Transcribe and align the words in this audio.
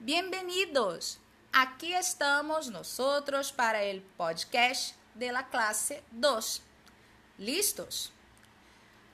Bienvenidos! 0.00 1.18
Aqui 1.52 1.92
estamos 1.92 2.68
nosotros 2.68 3.50
para 3.50 3.82
el 3.82 4.00
podcast 4.16 4.94
de 5.12 5.32
la 5.32 5.42
classe 5.42 6.04
2. 6.12 6.62
Listos? 7.36 8.12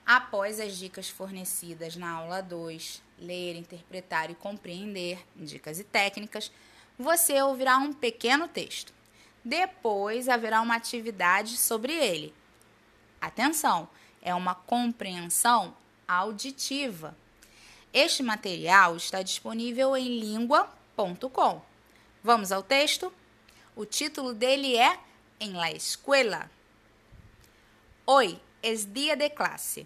Após 0.05 0.59
as 0.59 0.77
dicas 0.77 1.09
fornecidas 1.09 1.95
na 1.95 2.11
aula 2.11 2.39
2, 2.39 3.01
ler, 3.17 3.55
interpretar 3.55 4.29
e 4.29 4.35
compreender, 4.35 5.25
dicas 5.35 5.79
e 5.79 5.83
técnicas, 5.83 6.51
você 6.99 7.41
ouvirá 7.41 7.79
um 7.79 7.91
pequeno 7.91 8.47
texto. 8.47 8.93
Depois 9.43 10.29
haverá 10.29 10.61
uma 10.61 10.75
atividade 10.75 11.57
sobre 11.57 11.93
ele. 11.93 12.31
Atenção, 13.19 13.89
é 14.21 14.35
uma 14.35 14.53
compreensão 14.53 15.75
auditiva. 16.07 17.17
Este 17.93 18.23
material 18.23 18.95
está 18.95 19.21
disponível 19.21 19.95
em 19.95 20.19
língua.com. 20.19 21.61
Vamos 22.23 22.51
ao 22.51 22.63
texto? 22.63 23.13
O 23.75 23.85
título 23.85 24.33
dele 24.33 24.77
é 24.77 24.99
En 25.39 25.53
la 25.53 25.71
escuela. 25.71 26.49
Hoy 28.05 28.39
es 28.61 28.93
día 28.93 29.15
de 29.15 29.29
clase. 29.29 29.85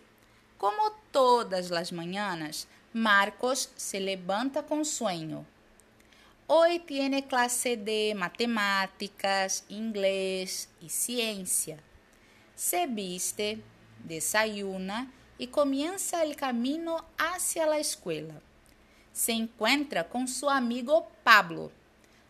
Como 0.58 0.92
todas 1.12 1.70
las 1.70 1.92
mañanas, 1.92 2.68
Marcos 2.94 3.72
se 3.76 4.00
levanta 4.00 4.64
con 4.64 4.84
sueño. 4.86 5.46
Hoy 6.48 6.80
tiene 6.80 7.28
clase 7.28 7.78
de 7.78 8.14
matemáticas, 8.16 9.64
inglés 9.70 10.68
y 10.82 10.90
ciencia. 10.90 11.78
Se 12.56 12.88
viste, 12.88 13.62
desayuna 14.04 15.12
y 15.40 15.48
comienza 15.48 16.22
el 16.22 16.36
camino 16.36 17.06
hacia 17.18 17.66
la 17.66 17.80
escuela. 17.80 18.36
Se 19.12 19.32
encuentra 19.32 20.08
con 20.08 20.28
su 20.28 20.50
amigo 20.50 21.10
Pablo. 21.24 21.72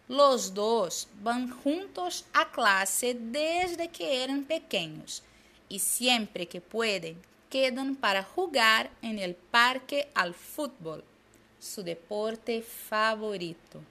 Los 0.07 0.53
dos 0.53 1.07
van 1.21 1.49
juntos 1.49 2.25
a 2.33 2.49
clase 2.49 3.17
desde 3.19 3.89
que 3.89 4.23
eran 4.23 4.43
pequeños 4.43 5.23
y 5.67 5.79
siempre 5.79 6.47
que 6.47 6.61
pueden 6.61 7.21
quedan 7.49 7.95
para 7.95 8.23
jugar 8.23 8.91
en 9.01 9.17
el 9.17 9.35
parque 9.35 10.09
al 10.13 10.35
fútbol, 10.35 11.03
su 11.59 11.81
deporte 11.83 12.61
favorito. 12.61 13.81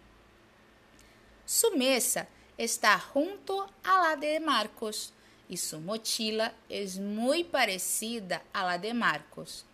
Su 1.45 1.73
mesa 1.77 2.29
está 2.57 2.98
junto 3.01 3.69
a 3.83 4.11
la 4.11 4.17
de 4.17 4.39
Marcos 4.39 5.12
y 5.49 5.57
su 5.57 5.81
mochila 5.81 6.55
es 6.69 6.99
muy 6.99 7.45
parecida 7.45 8.43
a 8.53 8.65
la 8.65 8.79
de 8.79 8.95
Marcos. 8.95 9.65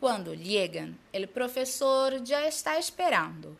Cuando 0.00 0.32
llegan, 0.34 0.98
el 1.12 1.28
profesor 1.28 2.22
ya 2.22 2.46
está 2.46 2.78
esperando. 2.78 3.56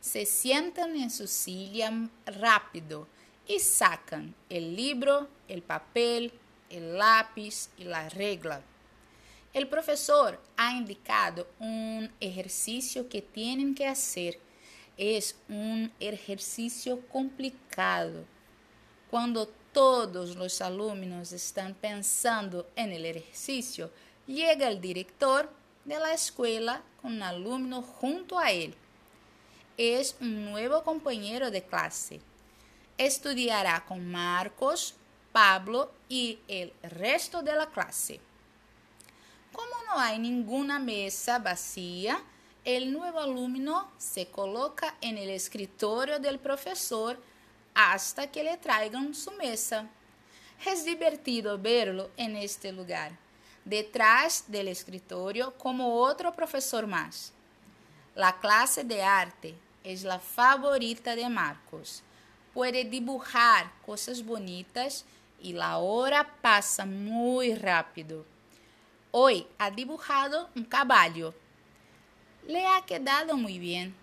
Se 0.00 0.26
sientan 0.26 0.96
en 0.96 1.10
su 1.10 1.26
silla 1.26 1.92
rápido 2.26 3.06
y 3.46 3.58
sacan 3.58 4.34
el 4.48 4.74
libro, 4.74 5.28
el 5.48 5.62
papel, 5.62 6.32
el 6.70 6.98
lápiz 6.98 7.68
y 7.78 7.84
la 7.84 8.08
regla. 8.08 8.62
El 9.52 9.68
profesor 9.68 10.40
ha 10.56 10.72
indicado 10.72 11.46
un 11.60 12.10
ejercicio 12.20 13.08
que 13.08 13.22
tienen 13.22 13.74
que 13.74 13.86
hacer 13.86 14.38
es 14.96 15.36
un 15.48 15.90
ejercicio 15.98 17.00
complicado. 17.08 18.24
Cuando 19.14 19.46
todos 19.72 20.34
los 20.34 20.60
alumnos 20.60 21.30
están 21.30 21.72
pensando 21.74 22.66
en 22.74 22.90
el 22.90 23.06
ejercicio, 23.06 23.92
llega 24.26 24.66
el 24.66 24.80
director 24.80 25.48
de 25.84 26.00
la 26.00 26.12
escuela 26.12 26.82
con 27.00 27.12
un 27.12 27.22
alumno 27.22 27.80
junto 27.80 28.36
a 28.40 28.50
él. 28.50 28.74
Es 29.76 30.16
un 30.20 30.46
nuevo 30.46 30.82
compañero 30.82 31.52
de 31.52 31.62
clase. 31.62 32.20
Estudiará 32.98 33.84
con 33.84 34.04
Marcos, 34.10 34.96
Pablo 35.30 35.92
y 36.08 36.40
el 36.48 36.72
resto 36.82 37.40
de 37.40 37.54
la 37.54 37.66
clase. 37.66 38.20
Como 39.52 39.70
no 39.86 40.00
hay 40.00 40.18
ninguna 40.18 40.80
mesa 40.80 41.38
vacía, 41.38 42.20
el 42.64 42.92
nuevo 42.92 43.20
alumno 43.20 43.92
se 43.96 44.26
coloca 44.26 44.96
en 45.00 45.18
el 45.18 45.30
escritorio 45.30 46.18
del 46.18 46.40
profesor 46.40 47.16
hasta 47.74 48.30
que 48.30 48.42
le 48.42 48.56
traigan 48.56 49.14
su 49.14 49.30
mesa. 49.32 49.86
Es 50.64 50.84
divertido 50.84 51.58
verlo 51.58 52.10
en 52.16 52.36
este 52.36 52.72
lugar, 52.72 53.12
detrás 53.64 54.44
del 54.48 54.68
escritorio 54.68 55.52
como 55.58 55.96
otro 56.00 56.32
profesor 56.34 56.86
más. 56.86 57.32
La 58.14 58.38
clase 58.38 58.84
de 58.84 59.02
arte 59.02 59.54
es 59.82 60.04
la 60.04 60.18
favorita 60.18 61.16
de 61.16 61.28
Marcos. 61.28 62.02
Puede 62.54 62.84
dibujar 62.84 63.70
cosas 63.84 64.24
bonitas 64.24 65.04
y 65.40 65.52
la 65.52 65.78
hora 65.78 66.26
pasa 66.40 66.86
muy 66.86 67.54
rápido. 67.54 68.24
Hoy 69.10 69.46
ha 69.58 69.70
dibujado 69.70 70.48
un 70.54 70.64
caballo 70.64 71.34
le 72.46 72.66
ha 72.66 72.82
quedado 72.82 73.36
muy 73.36 73.58
bien. 73.58 73.94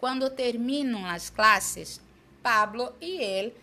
Cuando 0.00 0.32
terminan 0.32 1.02
las 1.02 1.30
clases, 1.30 2.00
Pablo 2.42 2.94
y 3.00 3.22
él 3.22 3.54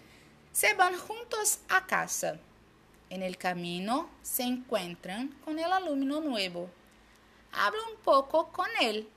se 0.52 0.74
van 0.74 0.97
juntos 0.97 1.59
a 1.69 1.86
casa. 1.86 2.40
En 3.09 3.22
el 3.22 3.38
camino 3.38 4.09
se 4.22 4.44
encuentran 4.44 5.30
con 5.44 5.59
el 5.59 5.72
alumno 5.72 6.22
nuevo. 6.22 6.69
Habla 7.52 7.81
un 7.91 7.97
poco 8.03 8.47
con 8.52 8.68
él. 8.81 9.08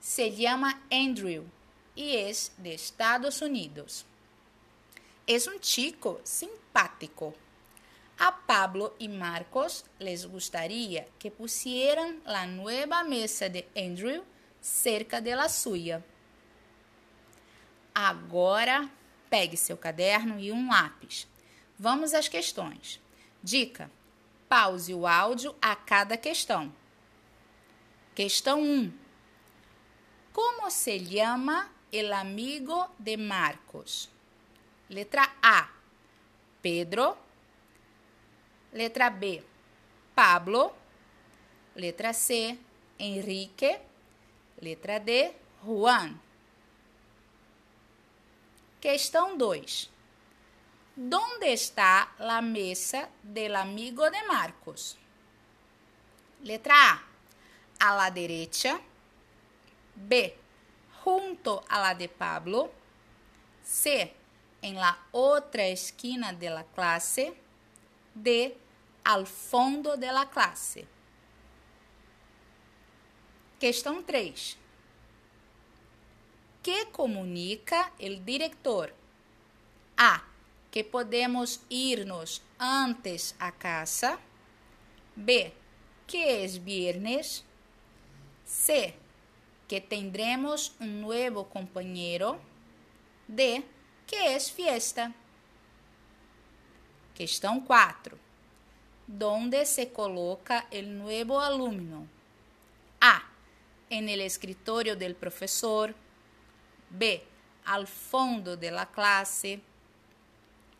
Se 0.00 0.34
llama 0.34 0.82
Andrew 0.90 1.44
y 1.94 2.16
es 2.16 2.52
de 2.58 2.74
Estados 2.74 3.42
Unidos. 3.42 4.04
Es 5.26 5.46
un 5.46 5.58
chico 5.60 6.20
simpático. 6.22 7.34
A 8.18 8.46
Pablo 8.46 8.94
e 8.98 9.08
Marcos 9.08 9.84
les 9.98 10.26
gustaría 10.26 11.06
que 11.18 11.30
pusieran 11.30 12.22
la 12.24 12.46
nueva 12.46 13.04
mesa 13.04 13.48
de 13.48 13.68
Andrew 13.76 14.22
cerca 14.60 15.20
de 15.20 15.36
la 15.36 15.48
suya. 15.48 16.02
Agora, 17.98 18.90
pegue 19.30 19.56
seu 19.56 19.74
caderno 19.74 20.38
e 20.38 20.52
um 20.52 20.68
lápis. 20.68 21.26
Vamos 21.78 22.12
às 22.12 22.28
questões. 22.28 23.00
Dica: 23.42 23.90
pause 24.50 24.92
o 24.92 25.06
áudio 25.06 25.56
a 25.62 25.74
cada 25.74 26.14
questão. 26.18 26.70
Questão 28.14 28.60
1. 28.60 28.92
Como 30.30 30.70
se 30.70 30.98
llama 30.98 31.70
el 31.90 32.12
amigo 32.12 32.86
de 32.98 33.16
Marcos? 33.16 34.10
Letra 34.90 35.34
A. 35.42 35.70
Pedro. 36.60 37.16
Letra 38.74 39.08
B, 39.08 39.42
Pablo. 40.14 40.70
Letra 41.74 42.12
C, 42.12 42.58
Enrique. 42.98 43.80
Letra 44.60 45.00
D, 45.00 45.32
Juan. 45.64 46.25
Questão 48.80 49.36
2. 49.36 49.90
¿Dónde 50.94 51.52
está 51.52 52.12
la 52.18 52.42
mesa 52.42 53.08
del 53.22 53.56
amigo 53.56 54.10
de 54.10 54.22
Marcos? 54.24 54.96
Letra 56.42 56.74
A. 56.74 57.02
A 57.80 57.94
la 57.96 58.10
derecha. 58.10 58.80
B. 59.94 60.36
Junto 61.02 61.64
a 61.68 61.80
la 61.80 61.94
de 61.94 62.08
Pablo. 62.08 62.70
C. 63.62 64.14
En 64.60 64.76
la 64.76 64.98
otra 65.12 65.66
esquina 65.66 66.32
de 66.32 66.50
la 66.50 66.64
clase. 66.64 67.34
D 68.14 68.56
al 69.04 69.26
fondo 69.26 69.96
de 69.96 70.12
la 70.12 70.26
clase. 70.26 70.86
Questão 73.58 74.02
3. 74.02 74.58
Que 76.66 76.86
comunica 76.86 77.92
o 78.00 78.16
diretor? 78.24 78.92
A. 79.96 80.24
Que 80.68 80.82
podemos 80.82 81.60
irnos 81.70 82.42
antes 82.58 83.36
a 83.38 83.52
casa. 83.52 84.18
B. 85.14 85.52
Que 86.08 86.16
é 86.16 86.46
viernes. 86.48 87.44
C. 88.44 88.94
Que 89.68 89.80
tendremos 89.80 90.74
um 90.80 91.02
novo 91.02 91.44
companheiro. 91.44 92.36
D. 93.28 93.62
Que 94.04 94.16
é 94.16 94.40
fiesta. 94.40 95.14
Questão 97.14 97.60
4 97.60 98.18
donde 99.06 99.64
se 99.66 99.92
coloca 99.92 100.66
el 100.72 100.98
nuevo 100.98 101.38
alumno? 101.38 102.08
A. 103.00 103.22
En 103.88 104.08
el 104.08 104.20
escritorio 104.20 104.96
del 104.96 105.14
profesor. 105.14 105.94
B. 106.90 107.22
Al 107.64 107.86
fondo 107.86 108.56
de 108.56 108.70
la. 108.70 108.88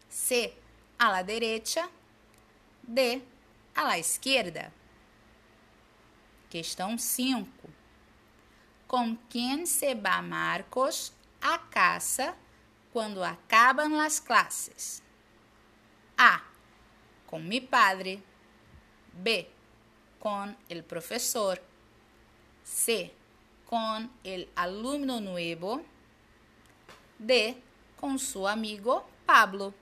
C. 0.09 0.55
A 0.99 1.11
la 1.11 1.23
derecha. 1.23 1.89
D. 2.83 3.23
A 3.75 3.83
la 3.83 3.99
izquierda. 3.99 4.73
Questão 6.49 6.97
5. 6.97 7.77
com 8.87 9.17
quem 9.29 9.67
se 9.67 9.95
va 9.95 10.23
Marcos 10.23 11.13
a 11.41 11.59
casa 11.59 12.35
quando 12.93 13.23
acabam 13.23 13.99
as 14.01 14.21
classes? 14.21 15.03
A. 16.17 16.43
Com 17.27 17.41
mi 17.41 17.61
padre. 17.61 18.23
B. 19.13 19.49
Com 20.19 20.55
el 20.69 20.83
professor. 20.83 21.61
C. 22.63 23.13
Com 23.67 24.09
el 24.25 24.49
alumno 24.55 25.21
nuevo. 25.21 25.85
D. 27.19 27.57
Com 27.97 28.19
seu 28.19 28.47
amigo 28.47 29.05
Pablo. 29.27 29.75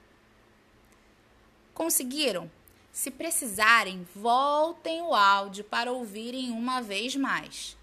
Conseguiram? 1.73 2.51
Se 2.93 3.11
precisarem, 3.11 4.07
voltem 4.15 5.03
o 5.03 5.15
áudio 5.15 5.65
para 5.65 5.91
ouvirem 5.91 6.53
uma 6.53 6.81
vez 6.81 7.17
mais. 7.17 7.77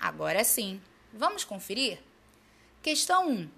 Agora 0.00 0.44
sim, 0.44 0.80
vamos 1.12 1.44
conferir? 1.44 2.00
Questão 2.82 3.28
1. 3.28 3.50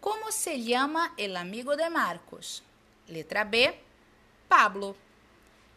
Como 0.00 0.30
se 0.30 0.56
llama 0.56 1.12
el 1.18 1.36
amigo 1.36 1.74
de 1.76 1.88
Marcos? 1.90 2.62
Letra 3.08 3.44
B. 3.44 3.74
Pablo. 4.48 4.96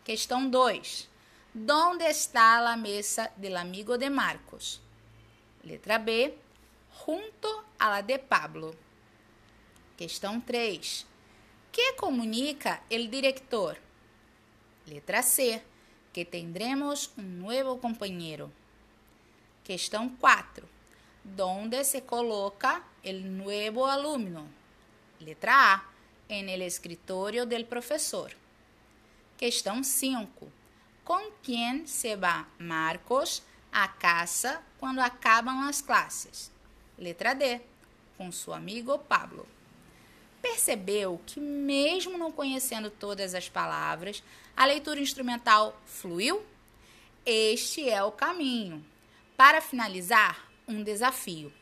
Questão 0.05 0.49
2. 0.49 1.09
¿Dónde 1.53 2.05
está 2.05 2.61
la 2.61 2.77
mesa 2.77 3.31
del 3.35 3.57
amigo 3.57 3.97
de 3.97 4.09
Marcos? 4.09 4.79
Letra 5.63 5.97
B. 5.97 6.37
Junto 7.05 7.63
a 7.79 7.89
la 7.89 8.01
de 8.01 8.17
Pablo. 8.17 8.75
Questão 9.95 10.41
3. 10.41 11.05
Que 11.71 11.93
comunica 11.95 12.81
el 12.89 13.09
director? 13.09 13.77
Letra 14.85 15.21
C. 15.21 15.63
Que 16.11 16.25
tendremos 16.25 17.11
un 17.17 17.39
nuevo 17.39 17.77
compañero. 17.77 18.51
Questão 19.63 20.09
4. 20.19 20.67
¿Dónde 21.23 21.83
se 21.83 22.01
coloca 22.01 22.83
el 23.03 23.37
nuevo 23.37 23.85
alumno? 23.85 24.47
Letra 25.19 25.73
A. 25.73 25.85
En 26.27 26.49
el 26.49 26.61
escritorio 26.61 27.45
del 27.45 27.65
profesor. 27.65 28.35
Questão 29.37 29.83
5. 29.83 30.51
Com 31.05 31.31
quem 31.41 31.87
se 31.87 32.15
va 32.15 32.47
Marcos 32.59 33.43
a 33.71 33.87
casa 33.87 34.61
quando 34.77 34.99
acabam 34.99 35.69
as 35.69 35.81
classes? 35.81 36.56
Letra 36.97 37.33
D. 37.33 37.61
Com 38.17 38.31
seu 38.31 38.53
amigo 38.53 38.97
Pablo. 38.99 39.47
Percebeu 40.41 41.21
que, 41.25 41.39
mesmo 41.39 42.17
não 42.17 42.31
conhecendo 42.31 42.89
todas 42.89 43.35
as 43.35 43.49
palavras, 43.49 44.23
a 44.55 44.65
leitura 44.65 44.99
instrumental 44.99 45.79
fluiu? 45.85 46.43
Este 47.25 47.89
é 47.89 48.01
o 48.03 48.11
caminho. 48.11 48.83
Para 49.35 49.61
finalizar, 49.61 50.49
um 50.67 50.81
desafio. 50.83 51.53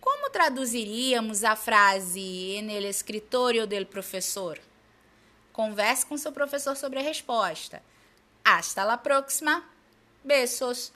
Como 0.00 0.30
traduziríamos 0.30 1.44
a 1.44 1.54
frase 1.54 2.56
en 2.56 2.70
el 2.70 2.84
escritorio 2.86 3.66
del 3.66 3.86
professor? 3.86 4.58
Converse 5.52 6.06
com 6.06 6.16
seu 6.16 6.32
professor 6.32 6.74
sobre 6.76 7.00
a 7.00 7.02
resposta. 7.02 7.82
Hasta 8.44 8.84
la 8.84 8.96
próxima. 8.96 9.62
Besos. 10.24 10.92